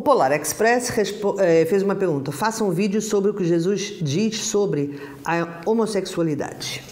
Polar 0.00 0.32
Express 0.32 0.92
eh, 1.38 1.64
fez 1.66 1.82
uma 1.82 1.94
pergunta. 1.94 2.32
Faça 2.32 2.64
um 2.64 2.70
vídeo 2.70 3.00
sobre 3.00 3.30
o 3.30 3.34
que 3.34 3.44
Jesus 3.44 3.98
diz 4.00 4.44
sobre 4.44 5.00
a 5.24 5.60
homossexualidade. 5.64 6.82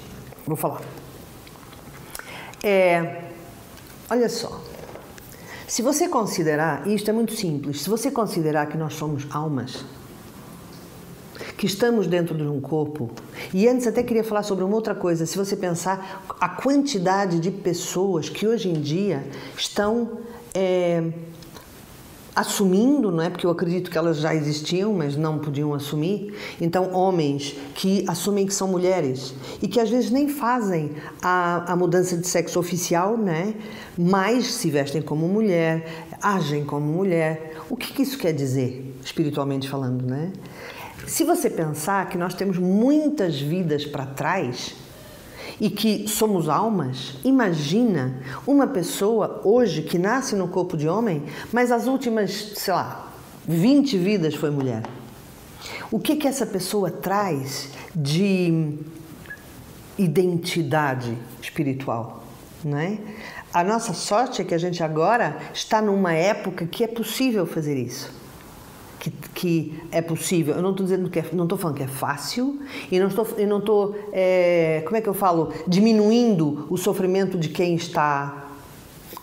Vou 0.46 0.56
falar. 0.56 0.82
É, 2.62 3.24
olha 4.08 4.28
só. 4.28 4.60
Se 5.66 5.82
você 5.82 6.06
considerar, 6.06 6.86
e 6.86 6.94
isto 6.94 7.08
é 7.10 7.12
muito 7.12 7.32
simples, 7.34 7.82
se 7.82 7.90
você 7.90 8.10
considerar 8.10 8.66
que 8.66 8.76
nós 8.76 8.94
somos 8.94 9.26
almas, 9.30 9.84
que 11.56 11.66
estamos 11.66 12.06
dentro 12.06 12.36
de 12.36 12.42
um 12.42 12.60
corpo. 12.60 13.08
E 13.54 13.68
antes 13.68 13.86
até 13.86 14.02
queria 14.02 14.24
falar 14.24 14.42
sobre 14.42 14.64
uma 14.64 14.74
outra 14.74 14.94
coisa. 14.94 15.24
Se 15.26 15.38
você 15.38 15.56
pensar 15.56 16.24
a 16.40 16.48
quantidade 16.48 17.38
de 17.38 17.50
pessoas 17.50 18.28
que 18.28 18.46
hoje 18.46 18.68
em 18.68 18.80
dia 18.80 19.24
estão 19.56 20.18
é, 20.52 21.10
assumindo, 22.34 23.10
não 23.10 23.22
é? 23.22 23.30
Porque 23.30 23.46
eu 23.46 23.50
acredito 23.50 23.90
que 23.90 23.98
elas 23.98 24.18
já 24.18 24.34
existiam, 24.34 24.92
mas 24.94 25.16
não 25.16 25.38
podiam 25.38 25.74
assumir. 25.74 26.34
Então, 26.60 26.92
homens 26.92 27.54
que 27.74 28.04
assumem 28.08 28.46
que 28.46 28.54
são 28.54 28.68
mulheres 28.68 29.34
e 29.60 29.68
que 29.68 29.78
às 29.78 29.90
vezes 29.90 30.10
nem 30.10 30.28
fazem 30.28 30.92
a, 31.20 31.72
a 31.72 31.76
mudança 31.76 32.16
de 32.16 32.26
sexo 32.26 32.58
oficial, 32.58 33.16
né? 33.16 33.54
Mas 33.96 34.46
se 34.54 34.70
vestem 34.70 35.02
como 35.02 35.28
mulher, 35.28 36.06
agem 36.22 36.64
como 36.64 36.86
mulher. 36.86 37.56
O 37.68 37.76
que, 37.76 37.92
que 37.92 38.02
isso 38.02 38.18
quer 38.18 38.32
dizer, 38.32 38.94
espiritualmente 39.04 39.68
falando, 39.68 40.06
né? 40.06 40.32
Se 41.06 41.24
você 41.24 41.50
pensar 41.50 42.08
que 42.08 42.16
nós 42.16 42.32
temos 42.32 42.56
muitas 42.58 43.40
vidas 43.40 43.84
para 43.84 44.06
trás, 44.06 44.74
e 45.60 45.70
que 45.70 46.08
somos 46.08 46.48
almas, 46.48 47.14
imagina 47.24 48.18
uma 48.46 48.66
pessoa 48.66 49.40
hoje 49.44 49.82
que 49.82 49.98
nasce 49.98 50.34
no 50.34 50.48
corpo 50.48 50.76
de 50.76 50.88
homem, 50.88 51.22
mas 51.52 51.70
as 51.70 51.86
últimas, 51.86 52.52
sei 52.56 52.74
lá, 52.74 53.12
20 53.46 53.98
vidas 53.98 54.34
foi 54.34 54.50
mulher. 54.50 54.82
O 55.90 55.98
que 55.98 56.16
que 56.16 56.26
essa 56.26 56.46
pessoa 56.46 56.90
traz 56.90 57.70
de 57.94 58.78
identidade 59.98 61.16
espiritual, 61.40 62.24
não 62.64 62.78
é? 62.78 62.98
A 63.52 63.62
nossa 63.62 63.92
sorte 63.92 64.40
é 64.40 64.44
que 64.44 64.54
a 64.54 64.58
gente 64.58 64.82
agora 64.82 65.36
está 65.52 65.82
numa 65.82 66.14
época 66.14 66.66
que 66.66 66.82
é 66.82 66.88
possível 66.88 67.46
fazer 67.46 67.76
isso 67.76 68.21
que, 69.02 69.10
que 69.34 69.82
é 69.90 70.00
possível. 70.00 70.54
Eu 70.54 70.62
não 70.62 70.70
estou 70.70 70.86
dizendo 70.86 71.10
que 71.10 71.18
é, 71.18 71.24
não 71.32 71.42
estou 71.42 71.58
falando 71.58 71.76
que 71.76 71.82
é 71.82 71.88
fácil 71.88 72.60
e 72.88 73.00
não 73.00 73.08
estou, 73.08 73.26
e 73.36 73.44
não 73.44 73.58
estou 73.58 73.96
é, 74.12 74.82
como 74.84 74.96
é 74.96 75.00
que 75.00 75.08
eu 75.08 75.14
falo, 75.14 75.52
diminuindo 75.66 76.68
o 76.70 76.76
sofrimento 76.76 77.36
de 77.36 77.48
quem 77.48 77.74
está, 77.74 78.46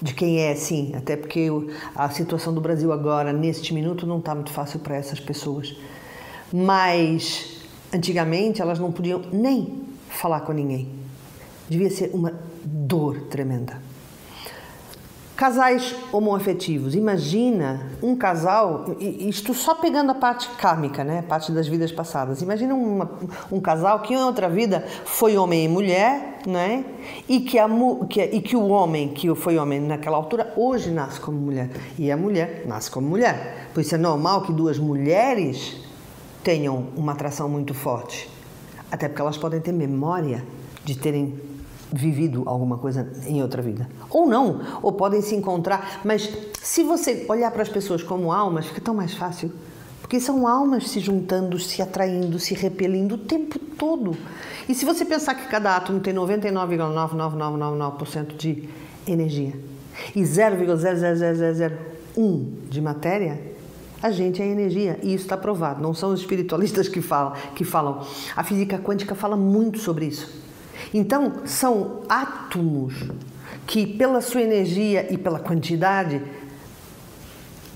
de 0.02 0.14
quem 0.14 0.42
é 0.42 0.52
assim. 0.52 0.92
Até 0.96 1.16
porque 1.16 1.48
a 1.96 2.10
situação 2.10 2.54
do 2.54 2.60
Brasil 2.60 2.92
agora, 2.92 3.32
neste 3.32 3.74
minuto, 3.74 4.06
não 4.06 4.20
está 4.20 4.36
muito 4.36 4.52
fácil 4.52 4.82
para 4.82 4.98
essas 4.98 5.20
pessoas. 5.22 5.74
Mas 6.52 7.62
antigamente 7.94 8.62
elas 8.62 8.80
não 8.80 8.92
podiam 8.92 9.22
nem 9.32 9.82
falar 10.10 10.42
com 10.42 10.52
ninguém. 10.52 10.90
Devia 11.70 11.90
ser 11.90 12.12
uma 12.14 12.34
dor 12.66 13.22
tremenda. 13.30 13.82
Casais 15.40 15.96
homoafetivos. 16.12 16.96
Imagina 16.96 17.88
um 18.04 18.14
casal, 18.14 18.98
isto 19.00 19.54
só 19.54 19.74
pegando 19.74 20.12
a 20.12 20.14
parte 20.14 20.50
kármica, 20.58 21.02
né? 21.02 21.20
a 21.20 21.24
parte 21.24 21.54
das 21.54 21.66
vidas 21.66 21.94
passadas. 21.94 22.42
Imagina 22.42 22.76
uma, 22.76 23.10
um 23.50 23.62
casal 23.62 24.02
que 24.02 24.14
em 24.14 24.18
outra 24.18 24.50
vida 24.50 24.86
foi 25.06 25.38
homem 25.38 25.64
e 25.64 25.68
mulher, 25.70 26.40
né? 26.46 26.84
e, 27.30 27.40
que 27.40 27.58
a, 27.58 27.70
que, 28.10 28.22
e 28.22 28.42
que 28.42 28.58
o 28.58 28.68
homem 28.68 29.14
que 29.14 29.34
foi 29.34 29.58
homem 29.58 29.80
naquela 29.80 30.18
altura 30.18 30.54
hoje 30.58 30.92
nasce 30.92 31.22
como 31.22 31.40
mulher. 31.40 31.70
E 31.98 32.12
a 32.12 32.18
mulher 32.18 32.64
nasce 32.66 32.92
como 32.92 33.08
mulher. 33.08 33.70
Por 33.74 33.80
isso 33.80 33.96
é 33.96 33.98
normal 33.98 34.42
que 34.42 34.52
duas 34.52 34.78
mulheres 34.78 35.78
tenham 36.44 36.88
uma 36.98 37.14
atração 37.14 37.48
muito 37.48 37.74
forte. 37.74 38.30
Até 38.92 39.08
porque 39.08 39.22
elas 39.22 39.38
podem 39.38 39.62
ter 39.62 39.72
memória 39.72 40.44
de 40.84 40.98
terem 40.98 41.40
vivido 41.92 42.44
alguma 42.46 42.78
coisa 42.78 43.12
em 43.28 43.42
outra 43.42 43.62
vida. 43.62 43.90
Ou 44.10 44.26
não, 44.28 44.62
ou 44.82 44.94
podem 44.94 45.22
se 45.22 45.36
encontrar, 45.36 46.00
mas 46.04 46.30
se 46.62 46.84
você 46.84 47.26
olhar 47.28 47.52
para 47.52 47.64
as 47.64 47.70
pessoas 47.70 48.04
como 48.04 48.32
almas, 48.32 48.68
fica 48.68 48.80
tão 48.82 48.94
mais 48.94 49.14
fácil. 49.14 49.52
Porque 50.02 50.20
são 50.20 50.48
almas 50.48 50.90
se 50.90 51.00
juntando, 51.00 51.58
se 51.60 51.82
atraindo, 51.82 52.38
se 52.40 52.54
repelindo 52.56 53.16
o 53.16 53.18
tempo 53.18 53.58
todo. 53.60 54.18
E 54.68 54.74
se 54.74 54.84
você 54.84 55.06
pensar 55.06 55.36
que 55.36 55.48
cada 55.48 55.76
átomo 55.76 56.00
tem 56.00 56.12
99,99999% 56.14 58.36
de 58.36 58.68
energia 59.08 59.54
e 60.16 60.22
0,00001 60.22 62.46
de 62.70 62.82
matéria, 62.82 63.40
a 64.02 64.12
gente 64.12 64.42
é 64.42 64.48
energia 64.48 64.98
e 65.04 65.14
isso 65.14 65.26
está 65.26 65.38
provado. 65.38 65.80
Não 65.82 65.94
são 65.94 66.12
os 66.12 66.22
espiritualistas 66.22 66.88
que 66.88 67.02
falam, 67.02 67.34
que 67.54 67.64
falam. 67.64 68.04
A 68.36 68.44
física 68.44 68.80
quântica 68.80 69.14
fala 69.14 69.38
muito 69.38 69.78
sobre 69.80 70.06
isso. 70.06 70.49
Então, 70.94 71.46
são 71.46 72.02
átomos 72.10 72.94
que, 73.68 73.86
pela 73.86 74.22
sua 74.22 74.42
energia 74.42 75.12
e 75.14 75.18
pela 75.18 75.40
quantidade, 75.40 76.22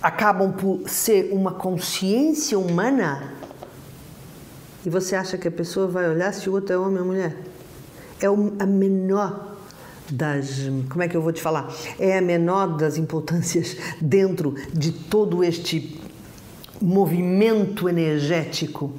acabam 0.02 0.52
por 0.52 0.90
ser 0.90 1.30
uma 1.32 1.52
consciência 1.52 2.58
humana. 2.58 3.34
E 4.86 4.90
você 4.90 5.16
acha 5.16 5.38
que 5.38 5.48
a 5.48 5.52
pessoa 5.52 5.88
vai 5.88 6.10
olhar 6.10 6.34
se 6.34 6.50
o 6.50 6.54
outro 6.54 6.74
é 6.74 6.78
homem 6.78 7.00
ou 7.00 7.06
mulher? 7.06 7.38
É 8.20 8.26
a 8.26 8.66
menor 8.66 9.56
das. 10.10 10.70
Como 10.90 11.04
é 11.04 11.08
que 11.08 11.16
eu 11.16 11.22
vou 11.22 11.32
te 11.32 11.42
falar? 11.42 11.74
É 11.98 12.18
a 12.18 12.22
menor 12.22 12.78
das 12.78 12.98
importâncias 12.98 13.78
dentro 14.02 14.56
de 14.74 14.92
todo 14.92 15.44
este 15.44 16.02
movimento 16.82 17.88
energético 17.88 18.92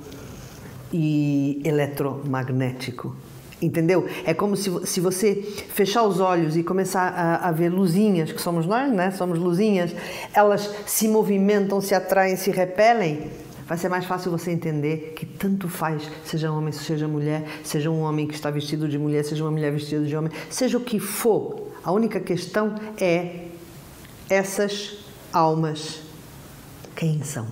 e 0.91 1.61
eletromagnético. 1.65 3.15
Entendeu? 3.65 4.07
É 4.27 4.35
como 4.35 4.57
se, 4.57 4.71
se 4.87 5.01
você 5.01 5.35
fechar 5.35 6.03
os 6.03 6.21
olhos 6.21 6.55
e 6.55 6.63
começar 6.63 7.09
a, 7.09 7.49
a, 7.49 7.53
ver 7.53 7.71
luzinhas, 7.71 8.31
que 8.31 8.41
somos 8.41 8.67
nós, 8.67 8.93
né? 8.93 9.11
Somos 9.11 9.39
luzinhas, 9.39 9.95
elas 10.35 10.71
se 10.87 11.09
movimentam, 11.09 11.81
se 11.81 11.95
atraem, 11.95 12.37
se 12.37 12.51
repelem. 12.51 13.31
Vai 13.67 13.79
ser 13.79 13.89
mais 13.89 14.05
fácil 14.05 14.31
você 14.31 14.51
entender 14.51 15.15
que 15.17 15.25
tanto 15.25 15.67
faz, 15.67 16.11
seja 16.23 16.53
homem, 16.53 16.71
seja 16.71 17.09
mulher, 17.09 17.45
seja 17.63 17.91
um 17.91 18.03
homem 18.03 18.27
que 18.27 18.35
está 18.35 18.51
vestido 18.51 18.87
de 18.87 18.99
mulher, 18.99 19.25
seja 19.25 19.43
uma 19.43 19.51
mulher 19.51 19.73
vestida 19.73 20.05
de 20.05 20.15
homem, 20.15 20.31
seja 20.51 20.77
o 20.77 20.81
que 20.83 21.01
for. 21.01 21.69
A 21.83 21.91
única 21.91 22.21
questão 22.21 22.75
é 23.01 23.47
essas 24.29 24.99
almas 25.33 26.03
quem 26.95 27.23
são. 27.23 27.47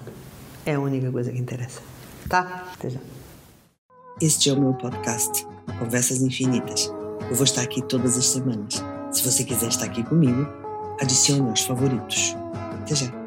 É 0.66 0.74
a 0.74 0.80
única 0.80 1.10
coisa 1.10 1.32
que 1.32 1.38
interessa. 1.38 1.80
Tá? 2.28 2.70
Até 2.74 2.90
já. 2.90 3.00
Este 4.20 4.50
é 4.50 4.52
o 4.52 4.60
meu 4.60 4.74
podcast 4.74 5.51
Conversas 5.78 6.22
Infinitas. 6.22 6.92
Eu 7.28 7.34
vou 7.34 7.44
estar 7.44 7.62
aqui 7.62 7.82
todas 7.82 8.16
as 8.16 8.26
semanas. 8.26 8.82
Se 9.10 9.22
você 9.24 9.44
quiser 9.44 9.68
estar 9.68 9.86
aqui 9.86 10.02
comigo, 10.02 10.46
adicione 11.00 11.48
aos 11.48 11.62
favoritos. 11.62 12.34
Até 12.82 12.94
já! 12.94 13.21